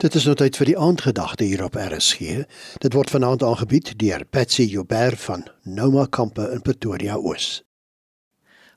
[0.00, 2.46] Dit is nou tyd vir die aandgedagte hier op RSG.
[2.80, 7.48] Dit word vanaand aangebied deur Patsy Joubert van Noma Kampe in Pretoria Oos.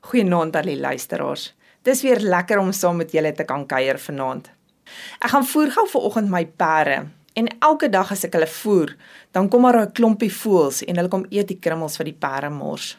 [0.09, 1.45] Goeienaand aan die luisteraars.
[1.87, 4.49] Dis weer lekker om saam met julle te kan kuier vanaand.
[5.23, 6.97] Ek gaan voer gou vanoggend my perde
[7.39, 8.91] en elke dag as ek hulle voer,
[9.31, 12.49] dan kom daar 'n klompie voëls en hulle kom eet die krummels wat die perde
[12.49, 12.97] mors.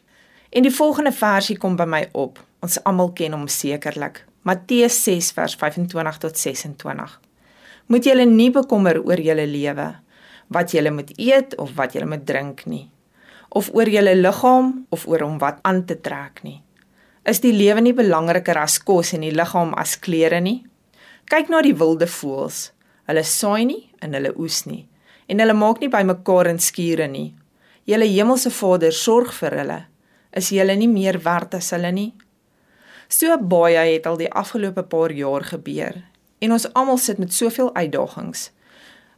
[0.49, 2.41] En die volgende versie kom by my op.
[2.63, 4.25] Ons almal ken hom sekerlik.
[4.43, 7.21] Matteus 6 vers 25 tot 26
[7.87, 9.89] moet julle nie bekommer oor julle lewe,
[10.49, 12.89] wat julle moet eet of wat julle moet drink nie,
[13.51, 16.61] of oor julle liggaam of oor om wat aan te trek nie.
[17.25, 20.65] Is die lewe nie belangriker as kos en die liggaam as klere nie?
[21.31, 22.67] Kyk na die wilde voëls.
[23.09, 24.85] Hulle saai nie en hulle oes nie
[25.29, 27.31] en hulle maak nie bymekaar in skure nie.
[27.89, 29.79] Julle hemelse Vader sorg vir hulle.
[30.37, 32.11] Is julle nie meer werd as hulle nie?
[33.09, 36.03] So baie het al die afgelope paar jaar gebeur
[36.45, 38.51] en ons almal sit met soveel uitdagings.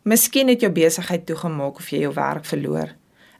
[0.06, 2.92] Miskien het jou besigheid toegemaak of jy jou werk verloor.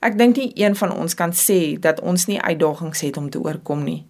[0.03, 3.41] Ek dink nie een van ons kan sê dat ons nie uitdagings het om te
[3.43, 4.03] oorkom nie.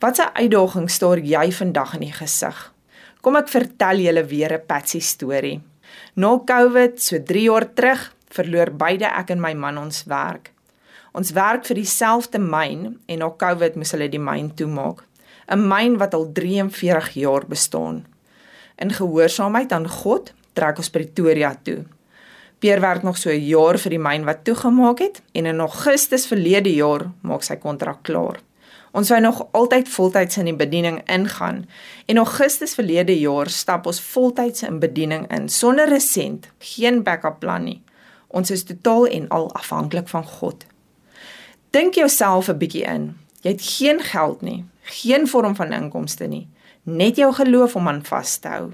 [0.00, 2.58] Watse uitdaging staar jy vandag in die gesig?
[3.24, 5.60] Kom ek vertel julle weer 'n Patsy storie.
[6.14, 10.52] Na Covid, so 3 jaar terug, verloor beide ek en my man ons werk.
[11.14, 15.04] Ons werk vir dieselfde myn en na Covid moes hulle die myn toemaak.
[15.48, 18.04] 'n Myn wat al 43 jaar bestaan.
[18.76, 21.84] In gehoorsaamheid aan God trek ons Pretoria toe.
[22.60, 26.26] Pierre werk nog so 'n jaar vir die myn wat toegemaak het en in Augustus
[26.26, 28.40] verlede jaar maak sy kontrak klaar.
[28.92, 31.68] Ons wou nog altyd voltyds in die bediening ingaan
[32.06, 37.38] en Augustus verlede jaar stap ons voltyds in bediening in sonder 'n sent, geen backup
[37.38, 37.82] plan nie.
[38.26, 40.66] Ons is totaal en al afhanklik van God.
[41.70, 43.16] Dink jouself 'n bietjie in.
[43.40, 46.48] Jy het geen geld nie, geen vorm van inkomste nie
[46.86, 48.70] net jou geloof om aan vas te hou.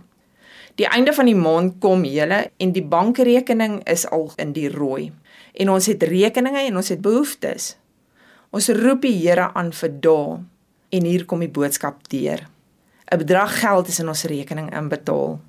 [0.80, 5.10] Die einde van die maand kom julle en die bankrekening is al in die rooi.
[5.52, 7.74] En ons het rekeninge en ons het behoeftes.
[8.52, 10.40] Ons roep die Here aan vir dae
[10.92, 12.48] en hier kom die boodskap deur.
[13.12, 15.40] 'n Bedrag geld is in ons rekening inbetaal.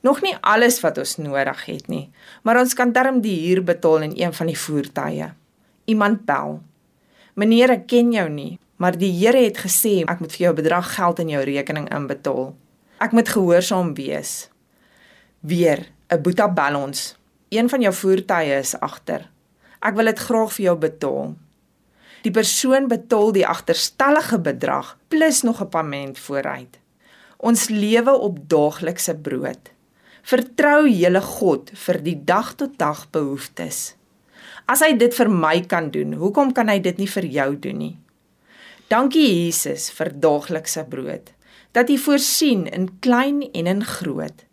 [0.00, 2.10] Nog nie alles wat ons nodig het nie,
[2.42, 5.32] maar ons kan darm die huur betaal in een van die voertuie.
[5.84, 6.60] Iemand bel.
[7.34, 10.60] Meneer, ek ken jou nie, Maar die Here het gesê ek moet vir jou 'n
[10.60, 12.52] bedrag geld in jou rekening inbetaal.
[13.00, 14.50] Ek moet gehoorsaam wees.
[15.40, 17.16] Weer 'n boeta ons.
[17.48, 19.30] Een van jou voertuie is agter.
[19.80, 21.34] Ek wil dit graag vir jou betaal.
[22.22, 26.78] Die persoon betaal die agterstallige bedrag plus nog 'n pament vooruit.
[27.38, 29.70] Ons lewe op daaglikse brood.
[30.22, 33.94] Vertrou julle God vir die dag tot dag behoeftes.
[34.66, 37.78] As hy dit vir my kan doen, hoekom kan hy dit nie vir jou doen
[37.78, 38.03] nie?
[38.88, 41.32] Dankie Jesus vir daaglikse brood.
[41.72, 44.44] Dat U voorsien in klein en in groot.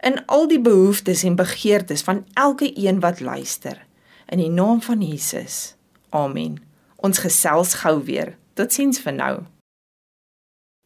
[0.00, 3.86] In al die behoeftes en begeertes van elke een wat luister.
[4.28, 5.74] In die naam van Jesus.
[6.08, 6.62] Amen.
[6.96, 8.36] Ons gesels gou weer.
[8.54, 9.34] Totsiens vir nou.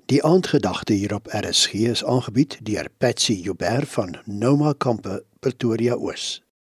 [0.07, 6.43] Die aandgedagte hier op RSG is aangebied deur Patsy Joubert van Noma Kampe Pretoria Oos.